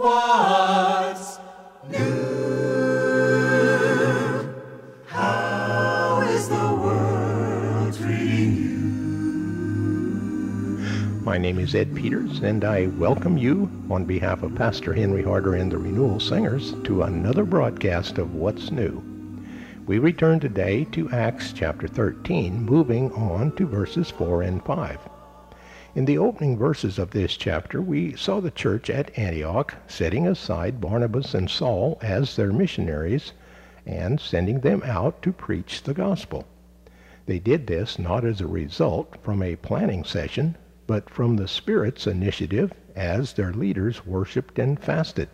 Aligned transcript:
What's 0.00 1.38
new? 1.90 1.98
How 5.04 6.22
is 6.22 6.48
the 6.48 6.54
world 6.54 7.94
treating 7.94 8.56
you? 8.56 8.78
My 11.22 11.36
name 11.36 11.58
is 11.58 11.74
Ed 11.74 11.94
Peters, 11.94 12.38
and 12.38 12.64
I 12.64 12.86
welcome 12.86 13.36
you, 13.36 13.70
on 13.90 14.06
behalf 14.06 14.42
of 14.42 14.54
Pastor 14.54 14.94
Henry 14.94 15.22
Harder 15.22 15.56
and 15.56 15.70
the 15.70 15.76
Renewal 15.76 16.18
Singers, 16.18 16.72
to 16.84 17.02
another 17.02 17.44
broadcast 17.44 18.16
of 18.16 18.34
What's 18.34 18.70
New. 18.70 19.02
We 19.84 19.98
return 19.98 20.40
today 20.40 20.84
to 20.92 21.10
Acts 21.10 21.52
chapter 21.52 21.86
13, 21.86 22.64
moving 22.64 23.12
on 23.12 23.54
to 23.56 23.66
verses 23.66 24.10
4 24.10 24.44
and 24.44 24.64
5. 24.64 24.98
In 25.92 26.04
the 26.04 26.18
opening 26.18 26.56
verses 26.56 27.00
of 27.00 27.10
this 27.10 27.36
chapter, 27.36 27.82
we 27.82 28.14
saw 28.14 28.40
the 28.40 28.52
church 28.52 28.88
at 28.88 29.18
Antioch 29.18 29.74
setting 29.88 30.24
aside 30.24 30.80
Barnabas 30.80 31.34
and 31.34 31.50
Saul 31.50 31.98
as 32.00 32.36
their 32.36 32.52
missionaries 32.52 33.32
and 33.84 34.20
sending 34.20 34.60
them 34.60 34.84
out 34.84 35.20
to 35.22 35.32
preach 35.32 35.82
the 35.82 35.92
gospel. 35.92 36.44
They 37.26 37.40
did 37.40 37.66
this 37.66 37.98
not 37.98 38.24
as 38.24 38.40
a 38.40 38.46
result 38.46 39.16
from 39.20 39.42
a 39.42 39.56
planning 39.56 40.04
session, 40.04 40.56
but 40.86 41.10
from 41.10 41.34
the 41.34 41.48
Spirit's 41.48 42.06
initiative 42.06 42.72
as 42.94 43.32
their 43.32 43.52
leaders 43.52 44.06
worshiped 44.06 44.60
and 44.60 44.78
fasted. 44.78 45.28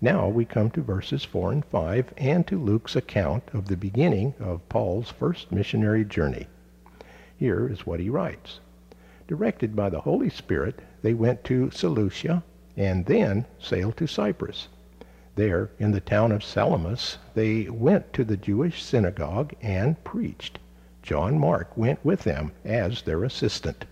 Now 0.00 0.28
we 0.28 0.44
come 0.44 0.70
to 0.70 0.82
verses 0.82 1.24
4 1.24 1.50
and 1.50 1.64
5 1.64 2.14
and 2.16 2.46
to 2.46 2.62
Luke's 2.62 2.94
account 2.94 3.42
of 3.52 3.66
the 3.66 3.76
beginning 3.76 4.34
of 4.38 4.68
Paul's 4.68 5.10
first 5.10 5.50
missionary 5.50 6.04
journey. 6.04 6.46
Here 7.36 7.68
is 7.68 7.84
what 7.84 7.98
he 7.98 8.08
writes. 8.08 8.60
Directed 9.26 9.74
by 9.74 9.88
the 9.88 10.02
Holy 10.02 10.28
Spirit, 10.28 10.80
they 11.00 11.14
went 11.14 11.44
to 11.44 11.70
Seleucia 11.70 12.42
and 12.76 13.06
then 13.06 13.46
sailed 13.58 13.96
to 13.96 14.06
Cyprus. 14.06 14.68
There, 15.34 15.70
in 15.78 15.92
the 15.92 16.00
town 16.00 16.30
of 16.30 16.44
Salamis, 16.44 17.16
they 17.32 17.70
went 17.70 18.12
to 18.12 18.24
the 18.24 18.36
Jewish 18.36 18.82
synagogue 18.82 19.54
and 19.62 20.02
preached. 20.04 20.58
John 21.02 21.38
Mark 21.38 21.74
went 21.74 22.04
with 22.04 22.24
them 22.24 22.52
as 22.66 23.02
their 23.02 23.24
assistant. 23.24 23.86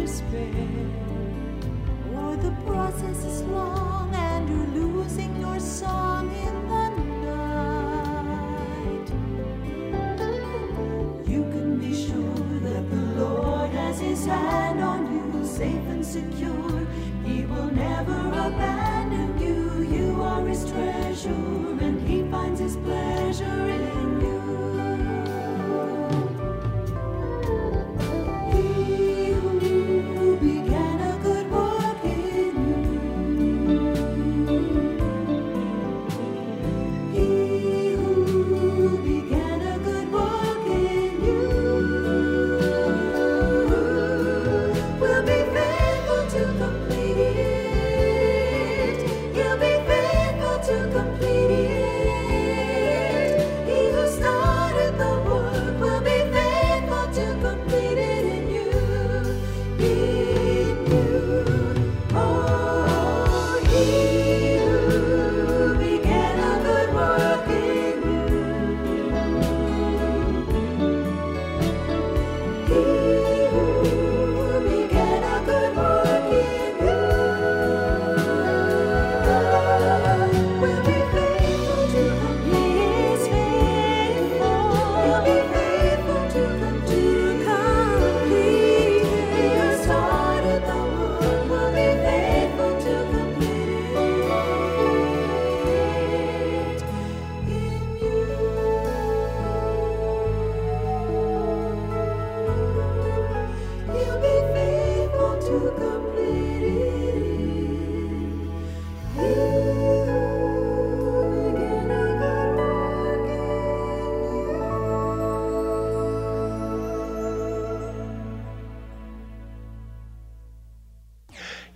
Despair, 0.00 0.66
or 2.16 2.34
the 2.36 2.52
process 2.64 3.18
is 3.24 3.42
long 3.42 4.10
and 4.14 4.48
you're 4.48 4.72
losing 4.82 5.38
your 5.38 5.60
song 5.60 6.34
in 6.46 6.68
the 6.72 6.88
night, 7.28 9.08
you 11.28 11.42
can 11.52 11.78
be 11.78 11.92
sure 11.94 12.44
that 12.66 12.84
the 12.90 13.02
Lord 13.22 13.70
has 13.70 14.00
His 14.00 14.24
hand 14.24 14.80
on 14.80 15.00
you, 15.12 15.46
safe 15.46 15.86
and 15.94 16.04
secure. 16.04 16.86
He 17.26 17.44
will 17.44 17.70
never 17.70 18.18
abandon 18.48 19.38
you. 19.38 19.82
You 19.96 20.22
are 20.22 20.46
His 20.46 20.64
treasure, 20.70 21.76
and 21.86 22.00
He 22.08 22.22
finds 22.30 22.60
His 22.60 22.76
pleasure 22.76 23.68
in 23.74 23.79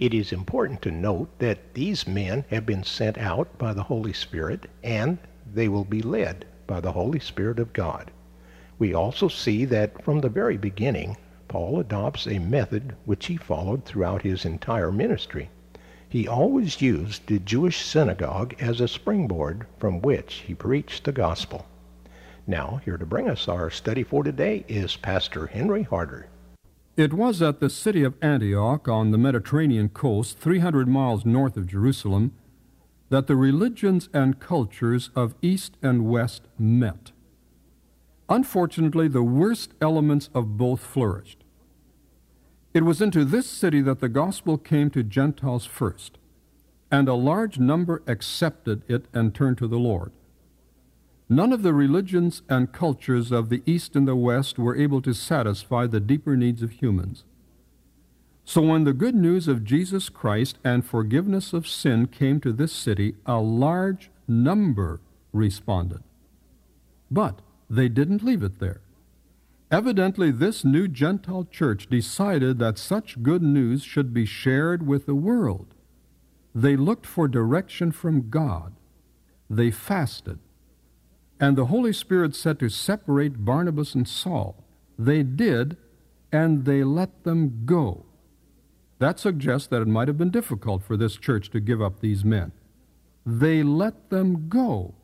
It 0.05 0.13
is 0.13 0.35
important 0.35 0.83
to 0.83 0.91
note 0.91 1.31
that 1.39 1.73
these 1.73 2.07
men 2.07 2.45
have 2.51 2.67
been 2.67 2.85
sent 2.85 3.17
out 3.17 3.57
by 3.57 3.73
the 3.73 3.85
Holy 3.85 4.13
Spirit 4.13 4.67
and 4.83 5.17
they 5.51 5.67
will 5.67 5.87
be 5.87 6.03
led 6.03 6.45
by 6.67 6.81
the 6.81 6.93
Holy 6.93 7.19
Spirit 7.19 7.59
of 7.59 7.73
God. 7.73 8.11
We 8.79 8.93
also 8.93 9.29
see 9.29 9.65
that 9.65 10.05
from 10.05 10.21
the 10.21 10.29
very 10.29 10.59
beginning, 10.59 11.17
Paul 11.49 11.81
adopts 11.81 12.27
a 12.27 12.39
method 12.39 12.95
which 13.07 13.25
he 13.29 13.39
followed 13.39 13.87
throughout 13.87 14.21
his 14.21 14.45
entire 14.45 14.93
ministry. 14.93 15.49
He 16.07 16.29
always 16.29 16.83
used 16.83 17.27
the 17.27 17.39
Jewish 17.39 17.81
synagogue 17.81 18.55
as 18.61 18.83
a 18.83 18.89
springboard 18.89 19.65
from 19.79 20.03
which 20.03 20.45
he 20.47 20.55
preached 20.55 21.05
the 21.05 21.13
gospel. 21.13 21.65
Now, 22.47 22.83
here 22.85 22.99
to 22.99 23.07
bring 23.07 23.27
us 23.27 23.49
our 23.49 23.71
study 23.71 24.03
for 24.03 24.23
today 24.23 24.67
is 24.69 24.97
Pastor 24.97 25.47
Henry 25.47 25.85
Harder. 25.85 26.27
It 26.97 27.13
was 27.13 27.43
at 27.43 27.59
the 27.59 27.71
city 27.71 28.05
of 28.05 28.15
Antioch 28.23 28.87
on 28.87 29.11
the 29.11 29.19
Mediterranean 29.19 29.89
coast, 29.89 30.39
300 30.39 30.87
miles 30.87 31.25
north 31.25 31.57
of 31.57 31.67
Jerusalem, 31.67 32.33
that 33.09 33.27
the 33.27 33.35
religions 33.35 34.09
and 34.15 34.39
cultures 34.39 35.11
of 35.17 35.35
East 35.43 35.77
and 35.83 36.09
West 36.09 36.43
met. 36.57 37.11
Unfortunately, 38.29 39.09
the 39.09 39.25
worst 39.25 39.73
elements 39.81 40.31
of 40.35 40.57
both 40.57 40.81
flourished. 40.81 41.43
It 42.73 42.85
was 42.85 43.03
into 43.03 43.25
this 43.25 43.49
city 43.49 43.81
that 43.83 43.99
the 43.99 44.09
gospel 44.09 44.57
came 44.57 44.89
to 44.91 45.03
Gentiles 45.03 45.67
first, 45.67 46.19
and 46.93 47.09
a 47.09 47.15
large 47.15 47.59
number 47.59 48.05
accepted 48.07 48.83
it 48.89 49.07
and 49.13 49.35
turned 49.35 49.59
to 49.59 49.67
the 49.67 49.81
Lord. 49.81 50.13
None 51.35 51.53
of 51.53 51.63
the 51.63 51.75
religions 51.75 52.43
and 52.49 52.73
cultures 52.73 53.33
of 53.33 53.49
the 53.49 53.61
East 53.67 53.97
and 53.97 54.07
the 54.07 54.15
West 54.15 54.57
were 54.57 54.77
able 54.77 55.03
to 55.03 55.13
satisfy 55.13 55.85
the 55.89 55.99
deeper 55.99 56.37
needs 56.37 56.63
of 56.63 56.71
humans. 56.71 57.25
So 58.45 58.63
when 58.63 58.85
the 58.85 58.93
good 58.93 59.17
news 59.17 59.49
of 59.49 59.65
Jesus 59.65 60.09
Christ 60.09 60.59
and 60.63 60.87
forgiveness 60.87 61.53
of 61.53 61.67
sin 61.67 62.07
came 62.07 62.39
to 62.39 62.53
this 62.53 62.73
city, 62.73 63.17
a 63.27 63.41
large 63.41 64.13
number 64.29 65.01
responded. 65.33 66.05
But 67.11 67.41
they 67.69 67.89
didn't 67.89 68.23
leave 68.23 68.45
it 68.45 68.61
there. 68.61 68.83
Evidently, 69.73 70.31
this 70.31 70.65
new 70.65 70.87
Gentile 70.87 71.49
church 71.51 71.89
decided 71.89 72.61
that 72.61 72.79
such 72.79 73.25
good 73.25 73.43
news 73.43 73.83
should 73.83 74.15
be 74.15 74.25
shared 74.25 74.87
with 74.87 75.07
the 75.07 75.17
world. 75.17 75.75
They 76.55 76.77
looked 76.77 77.07
for 77.07 77.27
direction 77.27 77.91
from 77.91 78.31
God. 78.31 78.75
They 79.51 79.73
fasted. 79.73 80.39
And 81.41 81.57
the 81.57 81.67
Holy 81.67 81.93
Spirit 81.93 82.35
said 82.35 82.59
to 82.61 82.69
separate 82.69 83.45
Barnabas 83.45 83.95
and 83.95 84.09
Saul. 84.09 84.65
They 84.99 85.23
did, 85.23 85.77
and 86.33 86.65
they 86.65 86.85
let 86.85 87.25
them 87.25 87.63
go. 87.65 88.07
That 88.99 89.19
suggests 89.19 89.69
that 89.69 89.83
it 89.83 89.89
might 89.89 90.09
have 90.09 90.19
been 90.19 90.31
difficult 90.31 90.83
for 90.83 90.97
this 90.97 91.17
church 91.17 91.51
to 91.51 91.61
give 91.61 91.83
up 91.83 92.01
these 92.01 92.25
men. 92.25 92.53
They 93.27 93.63
let 93.63 94.11
them 94.11 94.49
go, 94.49 94.95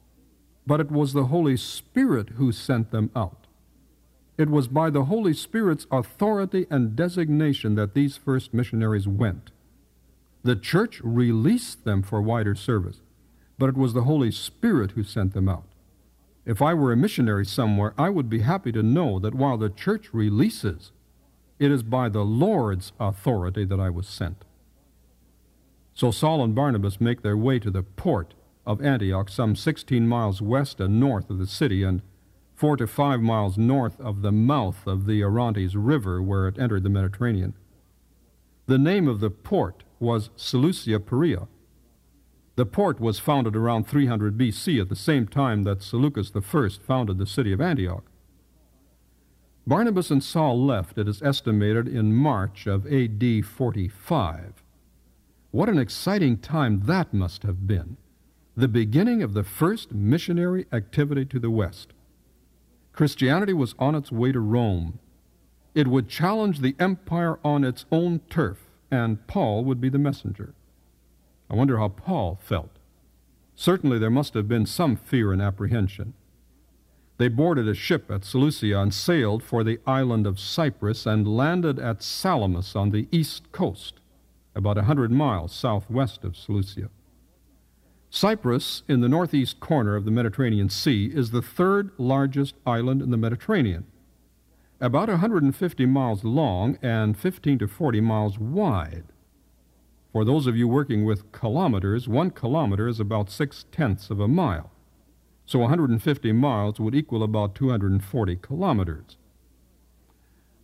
but 0.67 0.81
it 0.81 0.91
was 0.91 1.13
the 1.13 1.25
Holy 1.25 1.57
Spirit 1.57 2.31
who 2.31 2.53
sent 2.53 2.91
them 2.91 3.11
out. 3.17 3.47
It 4.39 4.49
was 4.49 4.69
by 4.69 4.91
the 4.91 5.05
Holy 5.05 5.35
Spirit's 5.35 5.87
authority 5.91 6.67
and 6.71 6.97
designation 6.97 7.75
that 7.75 7.95
these 7.95 8.17
first 8.17 8.55
missionaries 8.55 9.09
went. 9.09 9.51
The 10.43 10.57
church 10.57 11.01
released 11.03 11.85
them 11.85 12.03
for 12.03 12.23
wider 12.23 12.55
service, 12.55 13.01
but 13.59 13.69
it 13.69 13.77
was 13.77 13.93
the 13.93 14.05
Holy 14.05 14.31
Spirit 14.31 14.93
who 14.93 15.03
sent 15.03 15.35
them 15.35 15.49
out. 15.49 15.70
If 16.45 16.63
I 16.63 16.75
were 16.75 16.93
a 16.93 16.97
missionary 16.97 17.45
somewhere, 17.45 17.95
I 17.99 18.09
would 18.11 18.31
be 18.31 18.41
happy 18.41 18.73
to 18.73 18.83
know 18.83 19.19
that 19.19 19.35
while 19.35 19.59
the 19.59 19.69
church 19.69 20.13
releases, 20.13 20.93
it 21.59 21.71
is 21.71 21.83
by 21.83 22.09
the 22.09 22.25
Lord's 22.25 22.93
authority 22.99 23.65
that 23.67 23.79
I 23.79 23.91
was 23.91 24.09
sent. 24.09 24.45
So 25.95 26.11
Saul 26.11 26.43
and 26.43 26.55
Barnabas 26.55 27.01
make 27.01 27.23
their 27.23 27.37
way 27.37 27.59
to 27.59 27.71
the 27.71 27.83
port 27.83 28.35
of 28.67 28.81
Antioch, 28.81 29.29
some 29.29 29.55
16 29.55 30.09
miles 30.09 30.41
west 30.41 30.81
and 30.81 30.99
north 30.99 31.29
of 31.29 31.39
the 31.39 31.47
city, 31.47 31.83
and 31.83 32.01
four 32.55 32.77
to 32.77 32.87
five 32.87 33.21
miles 33.21 33.59
north 33.59 34.01
of 34.01 34.23
the 34.23 34.33
mouth 34.33 34.87
of 34.87 35.07
the 35.07 35.23
Orontes 35.23 35.75
River 35.75 36.23
where 36.23 36.49
it 36.49 36.59
entered 36.59 36.83
the 36.83 36.91
Mediterranean. 36.91 37.55
The 38.67 38.79
name 38.79 39.09
of 39.09 39.21
the 39.21 39.31
port 39.31 39.83
was 39.99 40.31
Seleucia 40.37 41.01
Pieria. 41.01 41.49
The 42.61 42.67
port 42.67 43.01
was 43.01 43.19
founded 43.19 43.57
around 43.57 43.89
300 43.89 44.37
BC 44.37 44.83
at 44.83 44.91
the 44.91 44.95
same 44.95 45.27
time 45.27 45.63
that 45.63 45.83
Seleucus 45.83 46.31
I 46.37 46.69
founded 46.87 47.17
the 47.17 47.25
city 47.25 47.55
of 47.55 47.61
Antioch. 47.63 48.05
Barnabas 49.67 50.11
and 50.11 50.23
Saul 50.23 50.63
left, 50.63 50.99
it 50.99 51.09
is 51.09 51.23
estimated, 51.23 51.89
in 51.89 52.13
March 52.13 52.67
of 52.67 52.87
AD 52.87 53.47
45. 53.47 54.63
What 55.53 55.71
an 55.71 55.79
exciting 55.79 56.37
time 56.37 56.83
that 56.85 57.15
must 57.15 57.45
have 57.45 57.67
been! 57.67 57.97
The 58.55 58.69
beginning 58.69 59.23
of 59.23 59.33
the 59.33 59.43
first 59.43 59.93
missionary 59.93 60.67
activity 60.71 61.25
to 61.25 61.39
the 61.39 61.51
West. 61.51 61.95
Christianity 62.93 63.55
was 63.55 63.75
on 63.79 63.95
its 63.95 64.13
way 64.13 64.33
to 64.33 64.41
Rome. 64.41 64.99
It 65.75 65.89
would 65.89 66.11
challenge 66.11 66.61
the 66.61 66.77
empire 66.79 67.39
on 67.43 67.65
its 67.65 67.87
own 67.91 68.21
turf, 68.29 68.69
and 68.91 69.27
Paul 69.27 69.65
would 69.65 69.81
be 69.81 69.89
the 69.89 69.99
messenger. 69.99 70.53
I 71.51 71.55
wonder 71.55 71.79
how 71.79 71.89
Paul 71.89 72.39
felt. 72.41 72.71
Certainly 73.57 73.99
there 73.99 74.09
must 74.09 74.35
have 74.35 74.47
been 74.49 74.67
some 74.67 74.97
fear 74.97 75.33
and 75.33 75.43
apprehension. 75.43 76.15
They 77.19 77.29
boarded 77.29 77.69
a 77.69 77.75
ship 77.75 78.11
at 78.11 78.25
Seleucia 78.25 78.81
and 78.81 78.95
sailed 78.95 79.43
for 79.43 79.63
the 79.63 79.81
island 79.87 80.27
of 80.27 80.41
Cyprus 80.41 81.05
and 81.05 81.37
landed 81.37 81.79
at 81.79 82.03
Salamis 82.03 82.75
on 82.75 82.91
the 82.91 83.09
east 83.11 83.53
coast, 83.53 84.01
about 84.55 84.79
a 84.79 84.85
hundred 84.85 85.11
miles 85.11 85.53
southwest 85.53 86.25
of 86.25 86.37
Seleucia. 86.37 86.89
Cyprus, 88.09 88.83
in 88.89 89.01
the 89.01 89.09
northeast 89.09 89.61
corner 89.61 89.97
of 89.97 90.05
the 90.05 90.11
Mediterranean 90.11 90.71
Sea, 90.71 91.11
is 91.13 91.31
the 91.31 91.43
third 91.43 91.91
largest 91.99 92.55
island 92.65 93.03
in 93.03 93.11
the 93.11 93.17
Mediterranean, 93.17 93.87
about 94.81 95.09
150 95.09 95.85
miles 95.87 96.25
long 96.25 96.79
and 96.81 97.19
15 97.19 97.59
to 97.59 97.69
40 97.69 98.01
miles 98.01 98.39
wide. 98.39 99.05
For 100.13 100.25
those 100.25 100.47
of 100.47 100.57
you 100.57 100.67
working 100.67 101.05
with 101.05 101.31
kilometers, 101.31 102.09
one 102.09 102.31
kilometer 102.31 102.89
is 102.89 102.99
about 102.99 103.31
six 103.31 103.65
tenths 103.71 104.11
of 104.11 104.19
a 104.19 104.27
mile. 104.27 104.71
So 105.47 105.61
150 105.61 106.33
miles 106.33 106.81
would 106.81 106.95
equal 106.95 107.23
about 107.23 107.55
240 107.55 108.37
kilometers. 108.37 109.17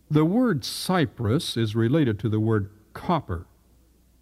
The 0.09 0.25
word 0.25 0.63
Cyprus 0.63 1.57
is 1.57 1.75
related 1.75 2.19
to 2.19 2.29
the 2.29 2.39
word 2.39 2.69
copper. 2.93 3.45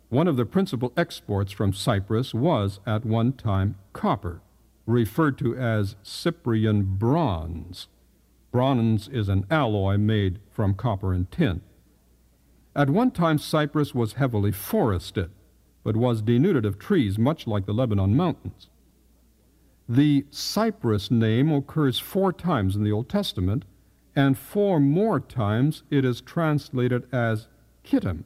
One 0.09 0.27
of 0.27 0.37
the 0.37 0.45
principal 0.45 0.93
exports 0.95 1.51
from 1.51 1.73
Cyprus 1.73 2.33
was 2.33 2.79
at 2.85 3.05
one 3.05 3.33
time 3.33 3.75
copper, 3.93 4.41
referred 4.85 5.37
to 5.39 5.55
as 5.55 5.95
Cyprian 6.03 6.95
bronze. 6.97 7.87
Bronze 8.51 9.07
is 9.07 9.27
an 9.27 9.45
alloy 9.49 9.97
made 9.97 10.39
from 10.51 10.75
copper 10.75 11.13
and 11.13 11.29
tin. 11.31 11.61
At 12.75 12.89
one 12.89 13.11
time, 13.11 13.37
Cyprus 13.37 13.95
was 13.95 14.13
heavily 14.13 14.51
forested, 14.51 15.31
but 15.83 15.95
was 15.95 16.21
denuded 16.21 16.65
of 16.65 16.77
trees, 16.77 17.17
much 17.17 17.47
like 17.47 17.65
the 17.65 17.73
Lebanon 17.73 18.15
mountains. 18.15 18.69
The 19.87 20.25
Cyprus 20.29 21.09
name 21.09 21.51
occurs 21.51 21.99
four 21.99 22.33
times 22.33 22.75
in 22.75 22.83
the 22.83 22.91
Old 22.91 23.07
Testament, 23.07 23.63
and 24.15 24.37
four 24.37 24.79
more 24.79 25.19
times 25.19 25.83
it 25.89 26.03
is 26.03 26.21
translated 26.21 27.07
as 27.13 27.47
Kittim. 27.83 28.23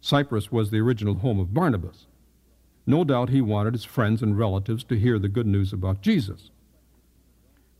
Cyprus 0.00 0.52
was 0.52 0.70
the 0.70 0.80
original 0.80 1.14
home 1.14 1.40
of 1.40 1.54
Barnabas. 1.54 2.06
No 2.86 3.04
doubt 3.04 3.30
he 3.30 3.40
wanted 3.40 3.74
his 3.74 3.84
friends 3.84 4.22
and 4.22 4.38
relatives 4.38 4.84
to 4.84 4.98
hear 4.98 5.18
the 5.18 5.28
good 5.28 5.46
news 5.46 5.72
about 5.72 6.02
Jesus. 6.02 6.50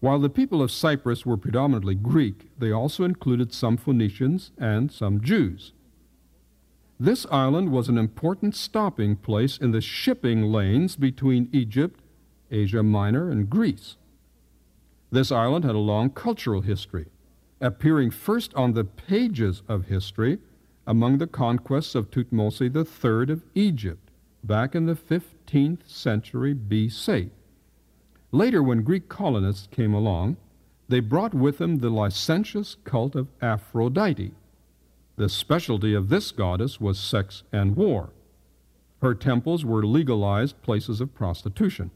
While 0.02 0.18
the 0.18 0.28
people 0.28 0.60
of 0.60 0.72
Cyprus 0.72 1.24
were 1.24 1.36
predominantly 1.36 1.94
Greek, 1.94 2.48
they 2.58 2.72
also 2.72 3.04
included 3.04 3.54
some 3.54 3.76
Phoenicians 3.76 4.50
and 4.58 4.90
some 4.90 5.20
Jews. 5.20 5.74
This 6.98 7.24
island 7.30 7.70
was 7.70 7.88
an 7.88 7.98
important 7.98 8.56
stopping 8.56 9.14
place 9.14 9.56
in 9.56 9.70
the 9.70 9.80
shipping 9.80 10.50
lanes 10.50 10.96
between 10.96 11.48
Egypt, 11.52 12.00
Asia 12.50 12.82
Minor, 12.82 13.30
and 13.30 13.48
Greece. 13.48 13.96
This 15.12 15.30
island 15.30 15.64
had 15.64 15.76
a 15.76 15.78
long 15.92 16.10
cultural 16.10 16.62
history, 16.62 17.06
appearing 17.60 18.10
first 18.10 18.52
on 18.54 18.72
the 18.72 18.82
pages 18.82 19.62
of 19.68 19.86
history 19.86 20.40
among 20.84 21.18
the 21.18 21.28
conquests 21.28 21.94
of 21.94 22.10
Thutmose 22.10 22.60
III 22.60 23.32
of 23.32 23.44
Egypt 23.54 24.10
back 24.42 24.74
in 24.74 24.86
the 24.86 24.96
15th 24.96 25.88
century 25.88 26.56
BC. 26.56 27.30
Later, 28.32 28.62
when 28.62 28.82
Greek 28.82 29.10
colonists 29.10 29.68
came 29.70 29.92
along, 29.92 30.38
they 30.88 31.00
brought 31.00 31.34
with 31.34 31.58
them 31.58 31.76
the 31.76 31.90
licentious 31.90 32.76
cult 32.84 33.14
of 33.14 33.28
Aphrodite. 33.40 34.32
The 35.16 35.28
specialty 35.28 35.94
of 35.94 36.08
this 36.08 36.32
goddess 36.32 36.80
was 36.80 36.98
sex 36.98 37.42
and 37.52 37.76
war. 37.76 38.10
Her 39.02 39.14
temples 39.14 39.64
were 39.64 39.84
legalized 39.84 40.62
places 40.62 41.00
of 41.00 41.14
prostitution. 41.14 41.90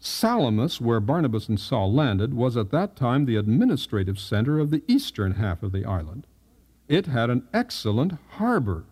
Salamis, 0.00 0.80
where 0.80 0.98
Barnabas 0.98 1.48
and 1.48 1.60
Saul 1.60 1.92
landed, 1.92 2.34
was 2.34 2.56
at 2.56 2.70
that 2.70 2.96
time 2.96 3.24
the 3.24 3.36
administrative 3.36 4.18
center 4.18 4.58
of 4.58 4.70
the 4.70 4.82
eastern 4.88 5.34
half 5.34 5.62
of 5.62 5.70
the 5.70 5.84
island. 5.84 6.26
It 6.88 7.06
had 7.06 7.30
an 7.30 7.46
excellent 7.54 8.14
harbor. 8.30 8.84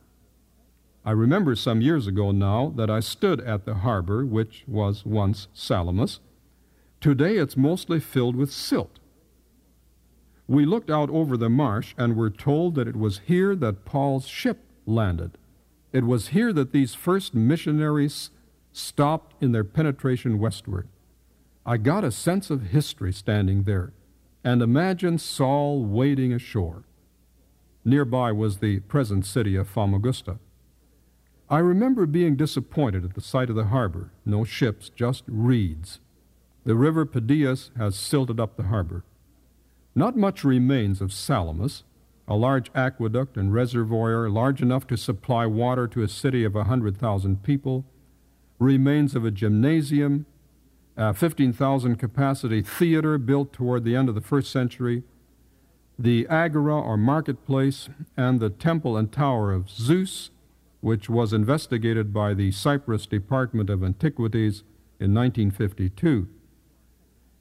I 1.10 1.12
remember 1.12 1.56
some 1.56 1.80
years 1.80 2.06
ago 2.06 2.30
now 2.30 2.72
that 2.76 2.88
I 2.88 3.00
stood 3.00 3.40
at 3.40 3.64
the 3.64 3.74
harbor, 3.74 4.24
which 4.24 4.62
was 4.68 5.04
once 5.04 5.48
Salamis. 5.52 6.20
Today 7.00 7.36
it's 7.36 7.56
mostly 7.56 7.98
filled 7.98 8.36
with 8.36 8.52
silt. 8.52 9.00
We 10.46 10.64
looked 10.64 10.88
out 10.88 11.10
over 11.10 11.36
the 11.36 11.50
marsh 11.50 11.96
and 11.98 12.14
were 12.14 12.30
told 12.30 12.76
that 12.76 12.86
it 12.86 12.94
was 12.94 13.22
here 13.26 13.56
that 13.56 13.84
Paul's 13.84 14.28
ship 14.28 14.58
landed. 14.86 15.36
It 15.92 16.04
was 16.04 16.28
here 16.28 16.52
that 16.52 16.70
these 16.70 16.94
first 16.94 17.34
missionaries 17.34 18.30
stopped 18.72 19.34
in 19.42 19.50
their 19.50 19.64
penetration 19.64 20.38
westward. 20.38 20.86
I 21.66 21.78
got 21.78 22.04
a 22.04 22.12
sense 22.12 22.50
of 22.50 22.66
history 22.66 23.12
standing 23.12 23.64
there 23.64 23.94
and 24.44 24.62
imagined 24.62 25.20
Saul 25.20 25.84
wading 25.84 26.32
ashore. 26.32 26.84
Nearby 27.84 28.30
was 28.30 28.58
the 28.58 28.78
present 28.78 29.26
city 29.26 29.56
of 29.56 29.68
Famagusta. 29.68 30.38
I 31.50 31.58
remember 31.58 32.06
being 32.06 32.36
disappointed 32.36 33.04
at 33.04 33.14
the 33.14 33.20
sight 33.20 33.50
of 33.50 33.56
the 33.56 33.64
harbor. 33.64 34.12
No 34.24 34.44
ships, 34.44 34.88
just 34.88 35.24
reeds. 35.26 35.98
The 36.64 36.76
river 36.76 37.04
Pedias 37.04 37.72
has 37.76 37.96
silted 37.96 38.38
up 38.38 38.56
the 38.56 38.64
harbor. 38.64 39.02
Not 39.96 40.16
much 40.16 40.44
remains 40.44 41.00
of 41.00 41.12
Salamis. 41.12 41.82
a 42.28 42.36
large 42.36 42.70
aqueduct 42.76 43.36
and 43.36 43.52
reservoir 43.52 44.30
large 44.30 44.62
enough 44.62 44.86
to 44.86 44.96
supply 44.96 45.44
water 45.46 45.88
to 45.88 46.02
a 46.04 46.08
city 46.08 46.44
of 46.44 46.54
a 46.54 46.58
100,000 46.58 47.42
people, 47.42 47.84
remains 48.60 49.16
of 49.16 49.24
a 49.24 49.32
gymnasium, 49.32 50.26
a 50.96 51.12
15,000 51.12 51.96
capacity 51.96 52.62
theater 52.62 53.18
built 53.18 53.52
toward 53.52 53.82
the 53.82 53.96
end 53.96 54.08
of 54.08 54.14
the 54.14 54.20
first 54.20 54.52
century, 54.52 55.02
the 55.98 56.24
agora 56.28 56.80
or 56.80 56.96
marketplace, 56.96 57.88
and 58.16 58.38
the 58.38 58.50
temple 58.50 58.96
and 58.96 59.10
tower 59.10 59.52
of 59.52 59.68
Zeus, 59.68 60.30
which 60.80 61.10
was 61.10 61.32
investigated 61.32 62.12
by 62.12 62.34
the 62.34 62.50
Cyprus 62.50 63.06
Department 63.06 63.68
of 63.70 63.84
Antiquities 63.84 64.62
in 64.98 65.14
1952. 65.14 66.28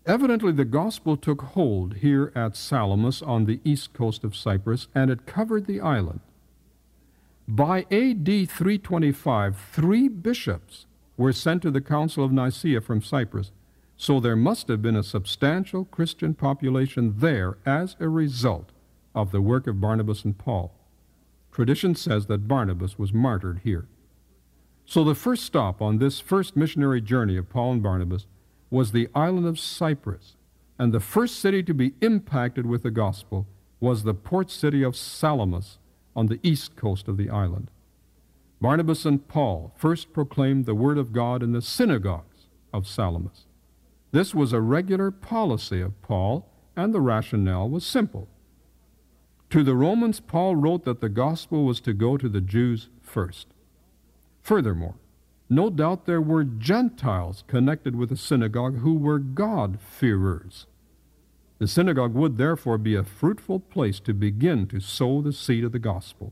Evidently, 0.05 0.51
the 0.51 0.65
gospel 0.65 1.15
took 1.15 1.41
hold 1.41 1.95
here 1.97 2.31
at 2.35 2.55
Salamis 2.55 3.21
on 3.21 3.45
the 3.45 3.59
east 3.63 3.93
coast 3.93 4.23
of 4.23 4.35
Cyprus, 4.35 4.87
and 4.95 5.11
it 5.11 5.25
covered 5.25 5.65
the 5.67 5.81
island. 5.81 6.21
By 7.47 7.81
AD 7.91 8.25
325, 8.25 9.57
three 9.71 10.07
bishops 10.07 10.85
were 11.17 11.33
sent 11.33 11.61
to 11.63 11.71
the 11.71 11.81
Council 11.81 12.23
of 12.23 12.31
Nicaea 12.31 12.81
from 12.81 13.01
Cyprus, 13.01 13.51
so 13.97 14.19
there 14.19 14.35
must 14.35 14.67
have 14.67 14.81
been 14.81 14.95
a 14.95 15.03
substantial 15.03 15.83
Christian 15.85 16.33
population 16.33 17.15
there 17.17 17.57
as 17.65 17.95
a 17.99 18.07
result 18.07 18.71
of 19.13 19.31
the 19.31 19.41
work 19.41 19.67
of 19.67 19.81
Barnabas 19.81 20.23
and 20.23 20.37
Paul. 20.37 20.78
Tradition 21.59 21.93
says 21.93 22.27
that 22.27 22.47
Barnabas 22.47 22.97
was 22.97 23.11
martyred 23.11 23.59
here. 23.65 23.89
So 24.85 25.03
the 25.03 25.13
first 25.13 25.43
stop 25.43 25.81
on 25.81 25.97
this 25.97 26.21
first 26.21 26.55
missionary 26.55 27.01
journey 27.01 27.35
of 27.35 27.49
Paul 27.49 27.73
and 27.73 27.83
Barnabas 27.83 28.27
was 28.69 28.93
the 28.93 29.09
island 29.13 29.45
of 29.45 29.59
Cyprus, 29.59 30.37
and 30.77 30.93
the 30.93 31.01
first 31.01 31.37
city 31.37 31.61
to 31.63 31.73
be 31.73 31.95
impacted 31.99 32.65
with 32.65 32.83
the 32.83 32.91
gospel 32.91 33.45
was 33.81 34.03
the 34.03 34.13
port 34.13 34.49
city 34.49 34.83
of 34.83 34.95
Salamis 34.95 35.79
on 36.15 36.27
the 36.27 36.39
east 36.43 36.77
coast 36.77 37.09
of 37.09 37.17
the 37.17 37.29
island. 37.29 37.69
Barnabas 38.61 39.03
and 39.03 39.27
Paul 39.27 39.73
first 39.75 40.13
proclaimed 40.13 40.65
the 40.65 40.73
word 40.73 40.97
of 40.97 41.11
God 41.11 41.43
in 41.43 41.51
the 41.51 41.61
synagogues 41.61 42.47
of 42.71 42.87
Salamis. 42.87 43.47
This 44.13 44.33
was 44.33 44.53
a 44.53 44.61
regular 44.61 45.11
policy 45.11 45.81
of 45.81 46.01
Paul, 46.01 46.49
and 46.77 46.93
the 46.93 47.01
rationale 47.01 47.67
was 47.67 47.85
simple. 47.85 48.29
To 49.49 49.63
the 49.63 49.75
Romans, 49.75 50.19
Paul 50.19 50.55
wrote 50.55 50.85
that 50.85 51.01
the 51.01 51.09
gospel 51.09 51.65
was 51.65 51.81
to 51.81 51.93
go 51.93 52.17
to 52.17 52.29
the 52.29 52.41
Jews 52.41 52.89
first. 53.01 53.47
Furthermore, 54.43 54.95
no 55.49 55.71
doubt 55.71 56.05
there 56.05 56.21
were 56.21 56.43
Gentiles 56.43 57.43
connected 57.47 57.95
with 57.95 58.09
the 58.09 58.17
synagogue 58.17 58.79
who 58.79 58.93
were 58.93 59.17
God-fearers. 59.17 60.67
The 61.57 61.67
synagogue 61.67 62.13
would 62.13 62.37
therefore 62.37 62.77
be 62.77 62.95
a 62.95 63.03
fruitful 63.03 63.59
place 63.59 63.99
to 64.01 64.13
begin 64.13 64.67
to 64.67 64.79
sow 64.79 65.21
the 65.21 65.33
seed 65.33 65.63
of 65.63 65.71
the 65.71 65.79
gospel. 65.79 66.31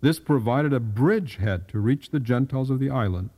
This 0.00 0.18
provided 0.18 0.72
a 0.72 0.80
bridgehead 0.80 1.68
to 1.68 1.78
reach 1.78 2.10
the 2.10 2.20
Gentiles 2.20 2.68
of 2.68 2.80
the 2.80 2.90
island. 2.90 3.30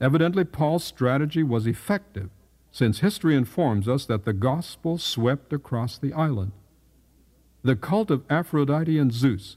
Evidently, 0.00 0.44
Paul's 0.44 0.84
strategy 0.84 1.42
was 1.42 1.66
effective, 1.66 2.28
since 2.70 3.00
history 3.00 3.34
informs 3.34 3.88
us 3.88 4.04
that 4.06 4.24
the 4.26 4.32
gospel 4.32 4.98
swept 4.98 5.52
across 5.52 5.96
the 5.96 6.12
island. 6.12 6.52
The 7.64 7.76
cult 7.76 8.10
of 8.10 8.24
Aphrodite 8.28 8.98
and 8.98 9.12
Zeus, 9.12 9.56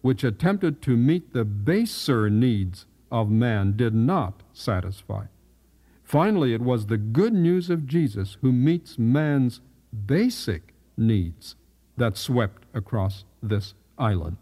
which 0.00 0.24
attempted 0.24 0.80
to 0.82 0.96
meet 0.96 1.32
the 1.32 1.44
baser 1.44 2.30
needs 2.30 2.86
of 3.10 3.30
man, 3.30 3.76
did 3.76 3.94
not 3.94 4.42
satisfy. 4.52 5.26
Finally, 6.02 6.54
it 6.54 6.62
was 6.62 6.86
the 6.86 6.98
good 6.98 7.34
news 7.34 7.70
of 7.70 7.86
Jesus 7.86 8.36
who 8.40 8.52
meets 8.52 8.98
man's 8.98 9.60
basic 10.06 10.74
needs 10.96 11.56
that 11.96 12.16
swept 12.16 12.64
across 12.74 13.24
this 13.42 13.74
island. 13.98 14.36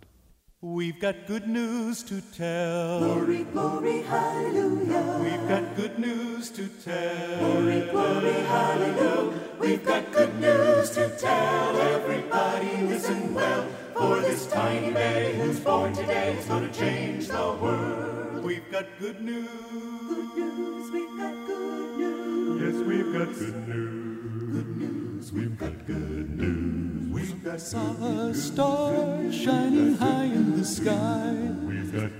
We've 0.60 1.00
got 1.00 1.26
good 1.26 1.48
news 1.48 2.04
to 2.04 2.20
tell. 2.20 3.00
Glory, 3.00 3.44
glory, 3.44 4.02
hallelujah. 4.02 5.18
We've 5.20 5.48
got 5.48 5.74
good 5.74 5.98
news 5.98 6.50
to 6.50 6.68
tell. 6.68 7.38
Glory, 7.38 7.80
glory, 7.90 8.32
hallelujah. 8.32 9.51
We've 9.62 9.86
got 9.86 10.12
good 10.12 10.40
news 10.40 10.90
to 10.90 11.08
tell. 11.10 11.80
Everybody 11.80 12.82
listen 12.82 13.32
well, 13.32 13.64
for 13.94 14.20
this 14.20 14.46
tiny 14.48 14.92
baby 14.92 15.38
who's 15.38 15.60
born 15.60 15.92
today 15.92 16.36
is 16.36 16.46
going 16.46 16.68
to 16.68 16.78
change 16.78 17.28
the 17.28 17.56
world. 17.62 18.42
We've 18.42 18.68
got 18.72 18.86
good 18.98 19.20
news. 19.20 19.46
Good 19.46 20.36
news, 20.36 20.90
we've 20.90 21.16
got 21.16 21.46
good 21.46 21.96
news. 21.96 22.60
Yes, 22.60 22.86
we've 22.88 23.12
got 23.12 23.32
good 23.38 23.68
news. 23.68 24.52
Good 24.52 24.76
news. 24.76 25.32
We've 25.32 25.56
got 25.56 25.86
good 25.86 26.38
news. 26.38 27.12
We've 27.12 27.44
got 27.44 27.60
saw 27.60 27.92
a 28.02 28.34
star 28.34 29.30
shining 29.30 29.94
high 29.94 30.24
in 30.24 30.58
the 30.58 30.64
sky, 30.64 31.36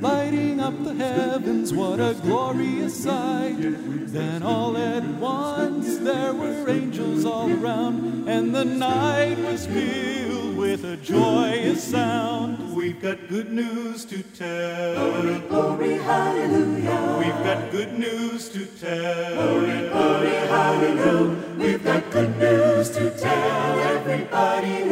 lighting 0.00 0.60
up 0.60 0.84
the 0.84 0.94
heavens. 0.94 1.72
What 1.72 2.00
a 2.00 2.14
glorious 2.22 3.02
sight! 3.02 3.56
Then 3.58 4.42
all 4.42 4.76
at 4.76 5.04
once 5.04 5.98
there 5.98 6.34
were 6.34 6.68
angels 6.68 7.24
all 7.24 7.50
around, 7.50 8.28
and 8.28 8.54
the 8.54 8.64
night 8.64 9.38
was 9.38 9.66
filled 9.66 10.56
with 10.56 10.84
a 10.84 10.96
joyous 10.98 11.82
sound. 11.82 12.74
We've 12.74 13.00
got 13.00 13.28
good 13.28 13.52
news 13.52 14.04
to 14.06 14.22
tell. 14.22 14.94
Glory, 14.94 15.38
glory, 15.48 15.94
hallelujah. 15.94 17.16
We've 17.18 17.44
got 17.44 17.70
good 17.70 17.98
news 17.98 18.48
to 18.50 18.66
tell. 18.66 19.34
Glory, 19.34 19.88
glory, 19.88 20.30
hallelujah. 20.30 21.56
We've 21.58 21.84
got 21.84 22.10
good 22.10 22.36
news 22.38 22.90
to 22.90 23.10
tell. 23.10 23.78
Everybody 23.80 24.84
listen 24.84 24.91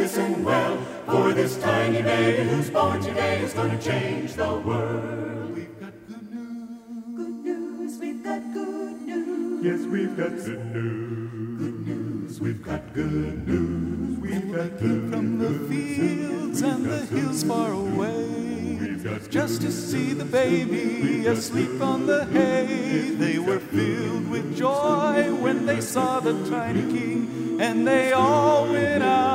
this 1.41 1.57
tiny 1.57 2.03
baby 2.03 2.47
who's 2.47 2.69
born 2.69 3.01
today 3.01 3.41
is 3.41 3.51
going 3.53 3.71
to 3.75 3.83
change 3.83 4.33
the 4.33 4.53
world. 4.59 5.55
We've 5.55 5.79
got 5.79 5.93
good 6.07 6.31
news. 6.31 7.17
Good 7.17 7.35
news, 7.43 7.99
we've 7.99 8.23
got 8.23 8.41
good 8.53 9.01
news. 9.01 9.65
Yes, 9.65 9.81
we've 9.87 10.15
got 10.15 10.29
good 10.29 10.65
news. 10.75 11.57
Good 11.57 11.87
news. 11.87 12.39
We've 12.39 12.61
got 12.61 12.93
good 12.93 13.47
news. 13.47 14.19
We've 14.19 14.55
got 14.55 14.77
good 14.77 15.11
From 15.11 15.39
the 15.39 15.67
fields 15.67 16.61
and 16.61 16.85
the 16.85 17.05
hills 17.07 17.43
far 17.43 17.71
away, 17.71 18.77
We've 18.79 19.03
got 19.03 19.27
just 19.31 19.61
to 19.63 19.71
see 19.71 20.13
the 20.13 20.25
baby 20.25 21.25
asleep 21.25 21.81
on 21.81 22.05
the 22.05 22.25
hay. 22.25 23.15
They 23.17 23.39
were 23.39 23.59
filled 23.59 24.29
with 24.29 24.55
joy 24.55 25.33
when 25.33 25.65
they 25.65 25.81
saw 25.81 26.19
the 26.19 26.33
tiny 26.51 26.81
king, 26.81 27.57
and 27.59 27.87
they 27.87 28.13
all 28.13 28.69
went 28.69 29.01
out 29.01 29.21
with 29.25 29.30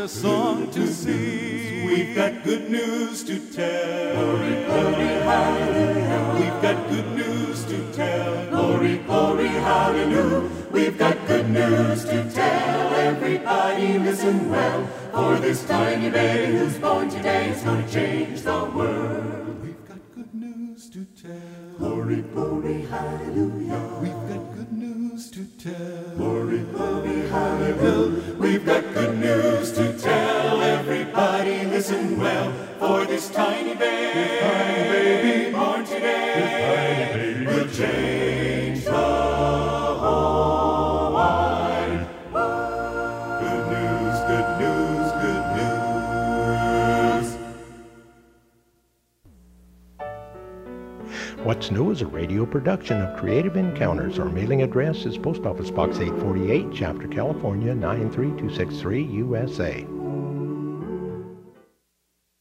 a 0.00 0.08
song 0.08 0.70
to 0.70 0.86
sing. 0.86 1.84
We've 1.86 2.14
got 2.14 2.42
good 2.42 2.70
news 2.70 3.22
to 3.24 3.38
tell. 3.52 4.14
Glory, 4.14 4.64
glory, 4.64 5.10
hallelujah. 5.28 6.36
We've 6.40 6.62
got 6.62 6.88
good 6.88 7.08
news 7.12 7.64
to 7.66 7.92
tell. 7.92 8.46
Glory, 8.48 8.96
glory, 8.98 9.48
hallelujah. 9.48 10.48
We've 10.70 10.96
got 10.96 11.26
good 11.26 11.50
news 11.50 12.04
to 12.06 12.30
tell. 12.30 12.94
Everybody 12.94 13.98
listen 13.98 14.48
well, 14.48 14.86
for 15.12 15.36
this 15.38 15.66
tiny 15.66 16.08
baby 16.08 16.56
who's 16.56 16.78
born 16.78 17.10
today 17.10 17.50
is 17.50 17.62
going 17.62 17.84
to 17.84 17.92
change 17.92 18.40
the 18.40 18.64
world. 18.74 19.62
We've 19.62 19.86
got 19.86 19.98
good 20.14 20.32
news 20.32 20.88
to 20.90 21.04
tell. 21.22 21.76
Glory, 21.76 22.22
glory, 22.22 22.82
Hallelujah. 22.82 23.82
We've 24.00 24.22
got 24.30 24.54
good 24.54 24.72
news 24.72 25.30
to 25.32 25.44
tell. 25.58 26.16
glory, 26.16 26.60
glory, 26.60 27.28
hallelujah. 27.28 28.34
We've 28.38 28.64
got 28.64 28.89
for 33.20 33.20
this 33.20 33.36
tiny 33.36 33.74
baby, 33.74 35.52
born 35.52 35.84
today 35.84 37.44
will 37.46 37.68
change 37.68 38.84
the 38.84 38.92
whole 38.92 41.12
wide 41.12 42.08
world. 42.32 43.40
Good 43.40 43.66
news, 43.68 44.20
good 44.30 44.48
news, 44.60 45.12
good 45.22 45.46
news. 45.56 45.66
What's 51.44 51.70
New 51.70 51.90
is 51.90 52.02
a 52.02 52.06
radio 52.06 52.46
production 52.46 53.02
of 53.02 53.18
Creative 53.18 53.56
Encounters. 53.56 54.18
Our 54.18 54.28
mailing 54.28 54.62
address 54.62 55.04
is 55.04 55.18
Post 55.18 55.44
Office 55.44 55.70
Box 55.70 55.98
848, 55.98 56.74
Shafter, 56.74 57.08
California 57.08 57.74
93263, 57.74 59.02
USA. 59.02 59.86